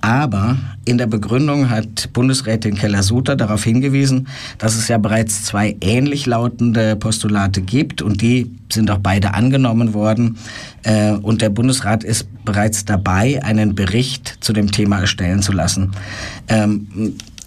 Aber 0.00 0.56
in 0.84 0.96
der 0.96 1.06
Begründung 1.06 1.70
hat 1.70 2.12
Bundesrätin 2.12 2.76
Keller-Sutter 2.76 3.34
darauf 3.34 3.64
hingewiesen, 3.64 4.28
dass 4.58 4.76
es 4.76 4.88
ja 4.88 4.96
bereits 4.96 5.44
zwei 5.44 5.76
ähnlich 5.80 6.24
lautende 6.26 6.94
Postulate 6.96 7.60
gibt 7.60 8.00
und 8.00 8.22
die 8.22 8.50
sind 8.72 8.90
auch 8.90 8.98
beide 8.98 9.34
angenommen 9.34 9.94
worden. 9.94 10.38
Äh, 10.82 11.12
und 11.12 11.42
der 11.42 11.50
Bundesrat 11.50 12.04
ist 12.04 12.28
bereits 12.44 12.84
dabei, 12.84 13.42
einen 13.42 13.74
Bericht 13.74 14.38
zu 14.40 14.52
dem 14.52 14.70
Thema 14.70 15.00
erstellen 15.00 15.42
zu 15.42 15.52
lassen. 15.52 15.92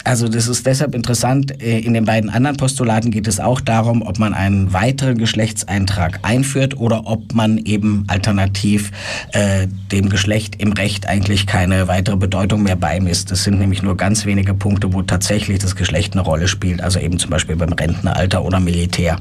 Also 0.04 0.28
das 0.28 0.48
ist 0.48 0.66
deshalb 0.66 0.96
interessant. 0.96 1.62
Äh, 1.62 1.80
in 1.80 1.94
den 1.94 2.06
beiden 2.06 2.30
anderen 2.30 2.58
Postulaten 2.58 3.12
geht 3.12 3.28
es 3.28 3.40
auch 3.40 3.62
darum, 3.62 4.02
ob 4.02 4.20
man 4.20 4.34
einen 4.34 4.74
weiteren 4.74 5.18
Geschlechtseintrag 5.18 6.20
einführt 6.24 6.78
oder 6.78 7.06
ob 7.06 7.34
man 7.34 7.58
eben 7.60 8.06
alternativ 8.08 8.92
äh, 9.34 9.68
dem 9.92 10.10
Geschlecht 10.10 10.62
im 10.62 10.74
Recht 10.74 11.08
eigentlich 11.08 11.48
keine 11.48 11.88
weitere 11.88 12.18
Bedeutung 12.18 12.64
mehr 12.64 12.76
beimisst. 12.76 13.32
Das 13.32 13.44
sind 13.44 13.60
nämlich 13.60 13.84
nur 13.84 13.98
ganz 13.98 14.26
wenige 14.26 14.54
Punkte, 14.54 14.94
wo 14.94 15.02
tatsächlich 15.02 15.60
das 15.60 15.76
Geschlecht 15.76 16.14
eine 16.14 16.22
Rolle 16.22 16.48
spielt. 16.48 16.82
Also 16.82 17.00
eben 17.00 17.20
zum 17.20 17.30
Beispiel 17.30 17.56
beim 17.56 17.74
Rentenalter 17.74 18.44
oder 18.44 18.60
Militär. 18.60 19.20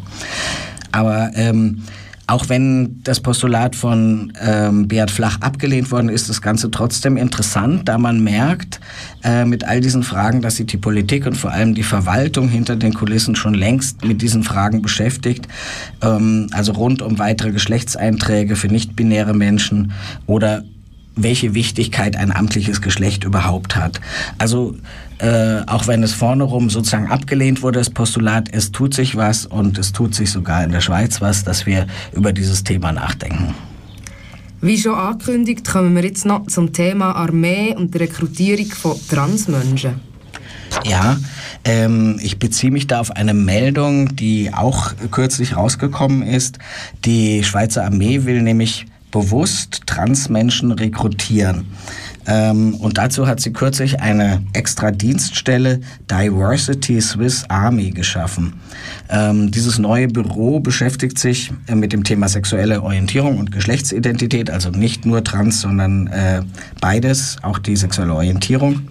Aber 0.93 1.31
ähm, 1.35 1.83
auch 2.31 2.49
wenn 2.49 3.03
das 3.03 3.21
Postulat 3.21 3.75
von 3.75 4.33
ähm, 4.41 4.87
Beat 4.89 5.11
Flach 5.11 5.41
abgelehnt 5.41 5.91
worden 5.91 6.09
ist, 6.09 6.29
das 6.29 6.41
Ganze 6.41 6.71
trotzdem 6.71 7.17
interessant, 7.17 7.89
da 7.89 7.99
man 7.99 8.23
merkt 8.23 8.81
äh, 9.25 9.45
mit 9.45 9.65
all 9.65 9.81
diesen 9.81 10.03
Fragen, 10.03 10.41
dass 10.41 10.57
sich 10.57 10.67
die 10.67 10.77
Politik 10.77 11.27
und 11.27 11.37
vor 11.37 11.51
allem 11.51 11.75
die 11.75 11.83
Verwaltung 11.83 12.49
hinter 12.49 12.77
den 12.77 12.95
Kulissen 12.95 13.35
schon 13.35 13.55
längst 13.55 14.05
mit 14.05 14.23
diesen 14.23 14.45
Fragen 14.45 14.81
beschäftigt. 14.81 15.49
Ähm, 16.03 16.49
also 16.53 16.73
rund 16.73 17.03
um 17.03 17.19
weitere 17.19 17.51
Geschlechtseinträge 17.51 18.55
für 18.55 18.69
nicht-binäre 18.69 19.35
Menschen 19.35 19.93
oder 20.27 20.63
welche 21.17 21.55
Wichtigkeit 21.55 22.17
ein 22.17 22.31
amtliches 22.35 22.81
Geschlecht 22.81 23.25
überhaupt 23.25 23.77
hat. 23.77 24.01
Also 24.39 24.77
äh, 25.21 25.61
auch 25.67 25.87
wenn 25.87 26.03
es 26.03 26.13
vorne 26.13 26.45
rum 26.45 26.71
sozusagen 26.71 27.11
abgelehnt 27.11 27.63
wurde, 27.63 27.79
das 27.79 27.91
Postulat, 27.91 28.49
es 28.53 28.73
tut 28.73 28.95
sich 28.95 29.17
was 29.17 29.47
und 29.47 29.79
es 29.79 29.93
tut 29.93 30.15
sich 30.15 30.31
sogar 30.31 30.65
in 30.65 30.73
der 30.73 30.81
Schweiz 30.81 31.21
was, 31.21 31.45
dass 31.45 31.67
wir 31.67 31.87
über 32.13 32.33
dieses 32.33 32.65
Thema 32.65 32.93
nachdenken. 32.93 33.55
Wie 34.63 34.77
schon 34.77 34.95
angekündigt, 34.95 35.67
kommen 35.67 35.95
wir 35.95 36.05
jetzt 36.05 36.27
noch 36.27 36.47
zum 36.47 36.73
Thema 36.73 37.13
Armee 37.13 37.75
und 37.75 37.95
der 37.95 38.03
Rekrutierung 38.03 38.67
von 38.67 38.97
Transmenschen. 39.09 40.01
Ja, 40.85 41.19
ähm, 41.65 42.19
ich 42.23 42.39
beziehe 42.39 42.71
mich 42.71 42.87
da 42.87 43.01
auf 43.01 43.11
eine 43.11 43.35
Meldung, 43.35 44.17
die 44.17 44.53
auch 44.53 44.93
kürzlich 45.11 45.57
rausgekommen 45.57 46.23
ist. 46.23 46.59
Die 47.05 47.43
Schweizer 47.45 47.85
Armee 47.85 48.25
will 48.25 48.43
nämlich 48.43 48.87
bewusst 49.11 49.83
Transmenschen 49.87 50.73
rekrutieren. 50.73 51.67
Ähm, 52.31 52.75
und 52.77 52.97
dazu 52.97 53.27
hat 53.27 53.41
sie 53.41 53.53
kürzlich 53.53 54.01
eine 54.01 54.43
extra 54.53 54.93
Dienststelle 54.93 55.81
Diversity 56.09 57.01
Swiss 57.01 57.45
Army 57.49 57.91
geschaffen. 57.91 58.55
Ähm, 59.09 59.51
dieses 59.51 59.81
neue 59.81 60.07
Büro 60.07 60.61
beschäftigt 60.61 61.19
sich 61.19 61.53
äh, 61.67 61.75
mit 61.75 61.93
dem 61.93 62.05
Thema 62.05 62.29
sexuelle 62.29 62.83
Orientierung 62.83 63.39
und 63.39 63.51
Geschlechtsidentität, 63.51 64.49
also 64.49 64.71
nicht 64.71 65.05
nur 65.05 65.25
trans, 65.25 65.61
sondern 65.61 66.07
äh, 66.07 66.43
beides, 66.81 67.39
auch 67.43 67.59
die 67.59 67.75
sexuelle 67.75 68.15
Orientierung 68.15 68.83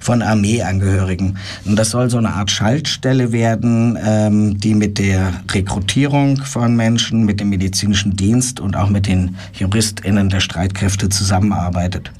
von 0.00 0.22
Armeeangehörigen. 0.22 1.36
Und 1.66 1.76
das 1.76 1.90
soll 1.90 2.08
so 2.08 2.16
eine 2.16 2.30
Art 2.30 2.50
Schaltstelle 2.50 3.30
werden, 3.30 3.98
ähm, 4.02 4.58
die 4.58 4.74
mit 4.74 4.98
der 4.98 5.34
Rekrutierung 5.52 6.38
von 6.38 6.74
Menschen, 6.74 7.26
mit 7.26 7.40
dem 7.40 7.50
medizinischen 7.50 8.16
Dienst 8.16 8.58
und 8.58 8.74
auch 8.74 8.88
mit 8.88 9.06
den 9.06 9.36
JuristInnen 9.52 10.30
der 10.30 10.40
Streitkräfte 10.40 11.10
zusammenarbeitet. 11.10 12.10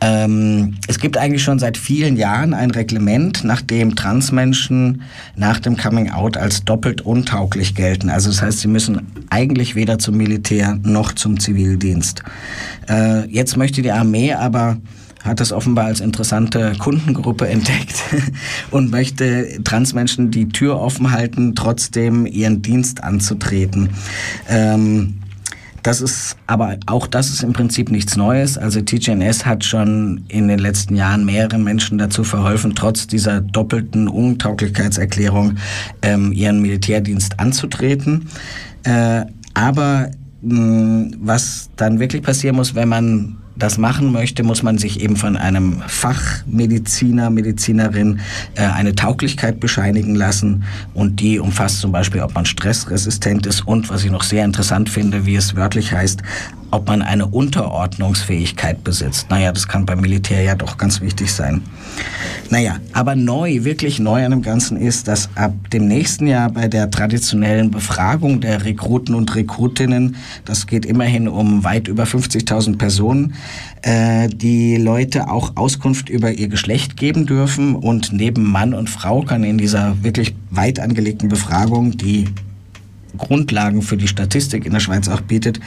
Ähm, 0.00 0.76
es 0.88 0.98
gibt 0.98 1.16
eigentlich 1.18 1.42
schon 1.42 1.58
seit 1.58 1.76
vielen 1.76 2.16
Jahren 2.16 2.54
ein 2.54 2.70
Reglement, 2.70 3.44
nach 3.44 3.60
dem 3.60 3.96
Transmenschen 3.96 5.02
nach 5.36 5.60
dem 5.60 5.76
Coming 5.76 6.10
Out 6.10 6.36
als 6.36 6.64
doppelt 6.64 7.02
untauglich 7.02 7.74
gelten. 7.74 8.08
Also 8.08 8.30
das 8.30 8.40
heißt, 8.40 8.60
sie 8.60 8.68
müssen 8.68 9.06
eigentlich 9.28 9.74
weder 9.74 9.98
zum 9.98 10.16
Militär 10.16 10.78
noch 10.82 11.12
zum 11.12 11.38
Zivildienst. 11.38 12.22
Äh, 12.88 13.26
jetzt 13.30 13.56
möchte 13.56 13.82
die 13.82 13.92
Armee 13.92 14.32
aber 14.32 14.78
hat 15.22 15.38
das 15.38 15.52
offenbar 15.52 15.86
als 15.86 16.00
interessante 16.00 16.72
Kundengruppe 16.78 17.46
entdeckt 17.46 18.02
und 18.70 18.90
möchte 18.90 19.62
Transmenschen 19.64 20.30
die 20.30 20.48
Tür 20.48 20.80
offen 20.80 21.10
halten, 21.10 21.54
trotzdem 21.54 22.24
ihren 22.24 22.62
Dienst 22.62 23.04
anzutreten. 23.04 23.90
Ähm, 24.48 25.20
das 25.82 26.00
ist, 26.00 26.36
aber 26.46 26.76
auch 26.86 27.06
das 27.06 27.30
ist 27.30 27.42
im 27.42 27.52
Prinzip 27.52 27.90
nichts 27.90 28.16
Neues. 28.16 28.58
Also 28.58 28.80
TGNS 28.80 29.46
hat 29.46 29.64
schon 29.64 30.24
in 30.28 30.48
den 30.48 30.58
letzten 30.58 30.94
Jahren 30.96 31.24
mehreren 31.24 31.64
Menschen 31.64 31.98
dazu 31.98 32.24
verholfen, 32.24 32.74
trotz 32.74 33.06
dieser 33.06 33.40
doppelten 33.40 34.08
Untauglichkeitserklärung 34.08 35.56
ähm, 36.02 36.32
ihren 36.32 36.60
Militärdienst 36.60 37.40
anzutreten. 37.40 38.28
Äh, 38.84 39.24
aber 39.54 40.10
mh, 40.42 41.16
was 41.20 41.70
dann 41.76 41.98
wirklich 41.98 42.22
passieren 42.22 42.56
muss, 42.56 42.74
wenn 42.74 42.88
man 42.88 43.39
das 43.62 43.78
machen 43.78 44.12
möchte, 44.12 44.42
muss 44.42 44.62
man 44.62 44.78
sich 44.78 45.00
eben 45.00 45.16
von 45.16 45.36
einem 45.36 45.82
Fachmediziner, 45.86 47.30
Medizinerin 47.30 48.20
äh, 48.54 48.62
eine 48.62 48.94
Tauglichkeit 48.94 49.60
bescheinigen 49.60 50.14
lassen. 50.14 50.64
Und 50.94 51.20
die 51.20 51.38
umfasst 51.38 51.80
zum 51.80 51.92
Beispiel, 51.92 52.22
ob 52.22 52.34
man 52.34 52.46
stressresistent 52.46 53.46
ist. 53.46 53.66
Und, 53.66 53.90
was 53.90 54.04
ich 54.04 54.10
noch 54.10 54.22
sehr 54.22 54.44
interessant 54.44 54.88
finde, 54.88 55.26
wie 55.26 55.36
es 55.36 55.56
wörtlich 55.56 55.92
heißt, 55.92 56.22
ob 56.70 56.88
man 56.88 57.02
eine 57.02 57.26
Unterordnungsfähigkeit 57.26 58.84
besitzt. 58.84 59.30
Naja, 59.30 59.52
das 59.52 59.68
kann 59.68 59.86
beim 59.86 60.00
Militär 60.00 60.42
ja 60.42 60.54
doch 60.54 60.76
ganz 60.76 61.00
wichtig 61.00 61.32
sein. 61.32 61.62
Naja, 62.50 62.76
aber 62.92 63.14
neu, 63.14 63.64
wirklich 63.64 63.98
neu 63.98 64.24
an 64.24 64.30
dem 64.30 64.42
Ganzen 64.42 64.76
ist, 64.76 65.08
dass 65.08 65.28
ab 65.34 65.52
dem 65.70 65.86
nächsten 65.86 66.26
Jahr 66.26 66.50
bei 66.50 66.68
der 66.68 66.90
traditionellen 66.90 67.70
Befragung 67.70 68.40
der 68.40 68.64
Rekruten 68.64 69.14
und 69.14 69.34
Rekrutinnen, 69.34 70.16
das 70.44 70.66
geht 70.66 70.84
immerhin 70.84 71.28
um 71.28 71.64
weit 71.64 71.88
über 71.88 72.04
50.000 72.04 72.76
Personen, 72.78 73.34
äh, 73.82 74.28
die 74.28 74.76
Leute 74.76 75.28
auch 75.30 75.56
Auskunft 75.56 76.08
über 76.08 76.32
ihr 76.32 76.48
Geschlecht 76.48 76.96
geben 76.96 77.26
dürfen 77.26 77.74
und 77.74 78.12
neben 78.12 78.44
Mann 78.44 78.74
und 78.74 78.90
Frau 78.90 79.22
kann 79.22 79.44
in 79.44 79.58
dieser 79.58 80.02
wirklich 80.02 80.34
weit 80.50 80.80
angelegten 80.80 81.28
Befragung, 81.28 81.96
die 81.96 82.26
Grundlagen 83.16 83.82
für 83.82 83.96
die 83.96 84.08
Statistik 84.08 84.66
in 84.66 84.72
der 84.72 84.80
Schweiz 84.80 85.08
auch 85.08 85.20
bietet, 85.20 85.60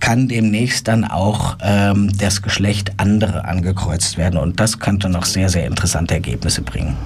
kann 0.00 0.28
demnächst 0.28 0.88
dann 0.88 1.04
auch 1.04 1.56
ähm, 1.62 2.10
das 2.18 2.42
Geschlecht 2.42 2.92
andere 2.96 3.44
angekreuzt 3.44 4.16
werden. 4.18 4.38
Und 4.38 4.60
das 4.60 4.78
könnte 4.78 5.08
noch 5.08 5.24
sehr, 5.24 5.48
sehr 5.48 5.66
interessante 5.66 6.14
Ergebnisse 6.14 6.62
bringen. 6.62 6.96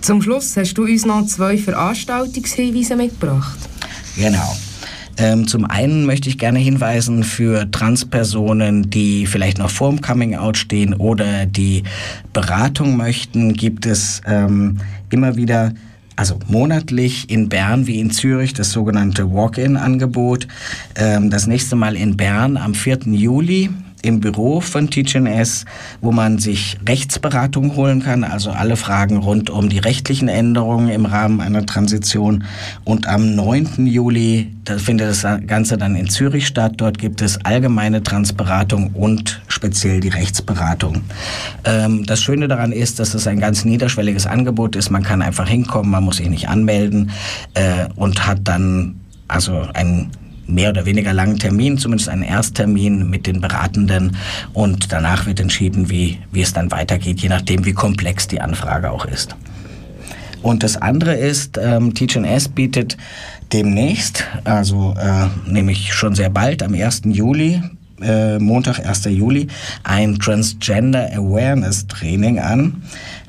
Zum 0.00 0.20
Schluss 0.20 0.56
hast 0.56 0.74
du 0.74 0.84
uns 0.84 1.06
noch 1.06 1.24
zwei 1.26 1.56
Veranstaltungshinweise 1.56 2.94
mitgebracht. 2.94 3.58
Genau. 4.16 4.54
Ähm, 5.16 5.46
zum 5.46 5.64
einen 5.64 6.06
möchte 6.06 6.28
ich 6.28 6.38
gerne 6.38 6.58
hinweisen 6.58 7.22
für 7.22 7.70
Transpersonen, 7.70 8.90
die 8.90 9.26
vielleicht 9.26 9.58
noch 9.58 9.70
vorm 9.70 10.00
Coming 10.00 10.34
Out 10.34 10.56
stehen 10.56 10.92
oder 10.92 11.46
die 11.46 11.84
Beratung 12.32 12.96
möchten, 12.96 13.54
gibt 13.54 13.86
es 13.86 14.20
ähm, 14.26 14.78
immer 15.10 15.36
wieder 15.36 15.72
also 16.16 16.38
monatlich 16.48 17.30
in 17.30 17.48
Bern 17.48 17.86
wie 17.86 18.00
in 18.00 18.10
Zürich 18.10 18.54
das 18.54 18.72
sogenannte 18.72 19.32
Walk-in-Angebot. 19.32 20.46
Ähm, 20.96 21.30
das 21.30 21.46
nächste 21.46 21.76
Mal 21.76 21.96
in 21.96 22.16
Bern 22.16 22.56
am 22.56 22.74
4. 22.74 23.00
Juli 23.06 23.70
im 24.04 24.20
Büro 24.20 24.60
von 24.60 24.90
TGNS, 24.90 25.64
wo 26.00 26.12
man 26.12 26.38
sich 26.38 26.78
Rechtsberatung 26.86 27.76
holen 27.76 28.02
kann, 28.02 28.24
also 28.24 28.50
alle 28.50 28.76
Fragen 28.76 29.18
rund 29.18 29.50
um 29.50 29.68
die 29.68 29.78
rechtlichen 29.78 30.28
Änderungen 30.28 30.88
im 30.88 31.06
Rahmen 31.06 31.40
einer 31.40 31.66
Transition. 31.66 32.44
Und 32.84 33.06
am 33.06 33.34
9. 33.34 33.86
Juli 33.86 34.54
da 34.64 34.78
findet 34.78 35.10
das 35.10 35.26
Ganze 35.46 35.76
dann 35.76 35.94
in 35.94 36.08
Zürich 36.08 36.46
statt. 36.46 36.74
Dort 36.78 36.98
gibt 36.98 37.20
es 37.20 37.44
allgemeine 37.44 38.02
Transberatung 38.02 38.92
und 38.94 39.42
speziell 39.46 40.00
die 40.00 40.08
Rechtsberatung. 40.08 41.02
Ähm, 41.64 42.06
das 42.06 42.22
Schöne 42.22 42.48
daran 42.48 42.72
ist, 42.72 42.98
dass 42.98 43.12
es 43.12 43.26
ein 43.26 43.40
ganz 43.40 43.64
niederschwelliges 43.64 44.26
Angebot 44.26 44.74
ist. 44.74 44.90
Man 44.90 45.02
kann 45.02 45.20
einfach 45.20 45.48
hinkommen, 45.48 45.90
man 45.90 46.04
muss 46.04 46.16
sich 46.16 46.30
nicht 46.30 46.48
anmelden 46.48 47.10
äh, 47.52 47.88
und 47.96 48.26
hat 48.26 48.40
dann 48.44 49.00
also 49.28 49.66
einen 49.74 50.10
mehr 50.46 50.70
oder 50.70 50.86
weniger 50.86 51.12
langen 51.12 51.38
Termin, 51.38 51.78
zumindest 51.78 52.08
einen 52.08 52.22
Ersttermin 52.22 53.08
mit 53.08 53.26
den 53.26 53.40
Beratenden 53.40 54.16
und 54.52 54.92
danach 54.92 55.26
wird 55.26 55.40
entschieden, 55.40 55.90
wie, 55.90 56.18
wie 56.32 56.42
es 56.42 56.52
dann 56.52 56.70
weitergeht, 56.70 57.20
je 57.20 57.28
nachdem, 57.28 57.64
wie 57.64 57.72
komplex 57.72 58.28
die 58.28 58.40
Anfrage 58.40 58.90
auch 58.90 59.06
ist. 59.06 59.36
Und 60.42 60.62
das 60.62 60.76
andere 60.76 61.14
ist, 61.14 61.58
ähm, 61.58 61.94
TGNS 61.94 62.48
bietet 62.48 62.98
demnächst, 63.52 64.24
also 64.44 64.94
äh, 64.98 65.28
nämlich 65.50 65.94
schon 65.94 66.14
sehr 66.14 66.28
bald, 66.28 66.62
am 66.62 66.74
1. 66.74 67.02
Juli, 67.06 67.62
äh, 68.02 68.38
Montag, 68.38 68.84
1. 68.84 69.06
Juli, 69.06 69.48
ein 69.84 70.18
Transgender 70.18 71.08
Awareness 71.14 71.86
Training 71.86 72.40
an. 72.40 72.82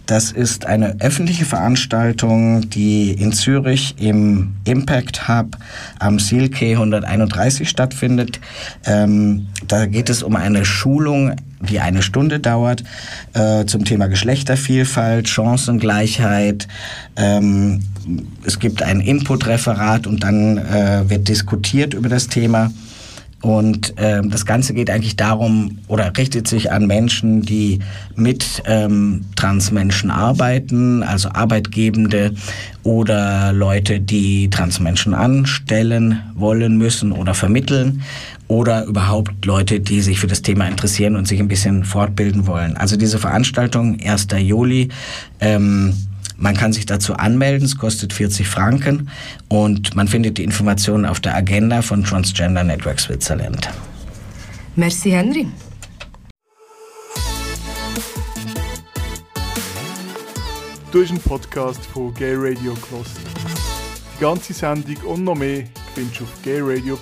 Das 0.06 0.32
ist 0.32 0.66
eine 0.66 0.98
öffentliche 1.00 1.46
Veranstaltung, 1.46 2.70
die 2.70 3.12
in 3.12 3.34
Zürich 3.34 3.96
im 4.00 4.56
Impact 4.64 5.28
Hub 5.28 5.58
am 5.98 6.20
Silke 6.20 6.72
131 6.72 7.68
stattfindet. 7.68 8.40
Ähm, 8.86 9.48
da 9.68 9.88
geht 9.88 10.10
es 10.10 10.22
um 10.22 10.36
eine 10.36 10.64
Schulung, 10.64 11.36
die 11.60 11.80
eine 11.80 12.04
Stunde 12.04 12.40
dauert, 12.40 12.84
äh, 13.34 13.66
zum 13.66 13.86
Thema 13.86 14.08
Geschlechtervielfalt, 14.08 15.28
Chancengleichheit. 15.28 16.68
Ähm, 17.16 17.82
es 18.46 18.60
gibt 18.60 18.84
ein 18.84 19.00
Input-Referat 19.00 20.06
und 20.06 20.24
dann 20.24 20.60
äh, 20.60 21.10
wird 21.10 21.28
diskutiert 21.28 21.96
über 21.96 22.10
das 22.10 22.28
Thema. 22.28 22.72
Und 23.46 23.94
ähm, 23.98 24.32
das 24.32 24.48
Ganze 24.48 24.74
geht 24.74 24.90
eigentlich 24.90 25.18
darum 25.18 25.78
oder 25.88 26.12
richtet 26.18 26.48
sich 26.48 26.72
an 26.72 26.88
Menschen, 26.88 27.44
die 27.44 27.78
mit 28.16 28.64
ähm, 28.66 29.24
Transmenschen 29.36 30.10
arbeiten, 30.10 31.04
also 31.04 31.30
Arbeitgebende 31.30 32.34
oder 32.82 33.54
Leute, 33.54 34.00
die 34.00 34.50
Transmenschen 34.50 35.14
anstellen 35.14 36.24
wollen 36.34 36.80
müssen 36.80 37.12
oder 37.12 37.36
vermitteln 37.36 38.02
oder 38.48 38.84
überhaupt 38.86 39.46
Leute, 39.46 39.80
die 39.80 40.02
sich 40.02 40.20
für 40.20 40.26
das 40.26 40.42
Thema 40.42 40.68
interessieren 40.68 41.16
und 41.16 41.28
sich 41.28 41.40
ein 41.40 41.48
bisschen 41.48 41.84
fortbilden 41.84 42.48
wollen. 42.48 42.76
Also 42.78 42.98
diese 42.98 43.20
Veranstaltung 43.20 44.00
1. 44.04 44.26
Juli. 44.40 44.90
Ähm, 45.40 45.94
man 46.38 46.56
kann 46.56 46.74
sich 46.74 46.86
dazu 46.86 47.16
anmelden, 47.16 47.66
es 47.66 47.78
kostet 47.78 48.14
40 48.14 48.48
Franken 48.48 49.10
und 49.48 49.96
man 49.96 50.08
findet 50.08 50.38
die 50.38 50.44
Informationen 50.44 51.06
auf 51.06 51.20
der 51.20 51.36
Agenda 51.36 51.82
von 51.82 52.04
Transgender 52.04 52.64
Network 52.64 53.00
Switzerland. 53.00 53.70
Merci, 54.76 55.12
Henry. 55.12 55.48
Du 60.92 61.02
hast 61.02 61.10
einen 61.10 61.20
Podcast 61.20 61.86
von 61.88 62.14
Gay 62.14 62.36
Radio 62.36 62.74
Kloster. 62.74 63.20
Die 64.18 64.22
ganze 64.22 64.54
Sendung 64.54 64.96
und 65.08 65.26
noch 65.26 65.36
mehr 65.36 65.66
findest 65.94 66.22
du 66.22 66.24
auf 66.24 66.42
gayradio.lgbt. 66.42 66.96